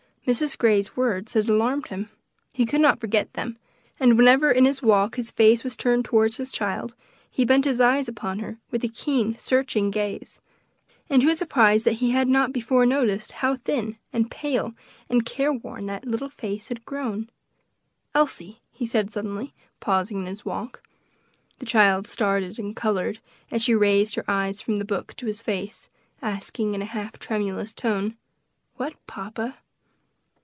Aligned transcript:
Mrs. 0.27 0.55
Grey's 0.55 0.95
words 0.95 1.33
had 1.33 1.49
alarmed 1.49 1.87
him; 1.87 2.09
he 2.53 2.63
could 2.65 2.79
not 2.79 3.01
forget 3.01 3.33
them, 3.33 3.57
and 3.99 4.17
whenever 4.19 4.51
in 4.51 4.65
his 4.65 4.81
walk 4.81 5.15
his 5.15 5.31
face 5.31 5.63
was 5.63 5.75
turned 5.75 6.05
towards 6.05 6.37
his 6.37 6.51
child, 6.51 6.93
he 7.29 7.43
bent 7.43 7.65
his 7.65 7.81
eyes 7.81 8.07
upon 8.07 8.37
her 8.37 8.59
with 8.69 8.83
a 8.83 8.87
keen, 8.87 9.35
searching 9.39 9.89
gaze; 9.89 10.39
and 11.09 11.23
he 11.23 11.27
was 11.27 11.39
surprised 11.39 11.85
that 11.85 11.93
he 11.95 12.11
had 12.11 12.27
not 12.27 12.53
before 12.53 12.85
noticed 12.85 13.31
how 13.31 13.55
thin, 13.57 13.97
and 14.13 14.29
pale, 14.29 14.75
and 15.09 15.25
careworn 15.25 15.87
that 15.87 16.05
little 16.05 16.29
face 16.29 16.67
had 16.67 16.85
grown. 16.85 17.27
"Elsie," 18.13 18.61
he 18.69 18.85
said 18.85 19.09
suddenly, 19.11 19.53
pausing 19.79 20.19
in 20.19 20.27
his 20.27 20.45
walk. 20.45 20.87
The 21.57 21.65
child 21.65 22.05
started 22.05 22.59
and 22.59 22.75
colored, 22.75 23.19
as 23.49 23.63
she 23.63 23.73
raised 23.73 24.13
her 24.15 24.25
eyes 24.29 24.61
from 24.61 24.77
the 24.77 24.85
book 24.85 25.15
to 25.15 25.25
his 25.25 25.41
face, 25.41 25.89
asking, 26.21 26.75
in 26.75 26.81
a 26.83 26.85
half 26.85 27.17
tremulous 27.17 27.73
tone, 27.73 28.15
"What, 28.75 28.93
papa?" 29.07 29.57